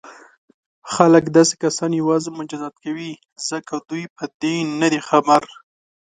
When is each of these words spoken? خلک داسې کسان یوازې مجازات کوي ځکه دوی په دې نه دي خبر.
خلک 0.93 1.23
داسې 1.37 1.55
کسان 1.63 1.91
یوازې 2.01 2.29
مجازات 2.39 2.73
کوي 2.83 3.11
ځکه 3.49 3.73
دوی 3.89 4.03
په 4.15 4.23
دې 4.41 4.55
نه 4.79 4.87
دي 4.91 4.99
خبر. 5.09 5.41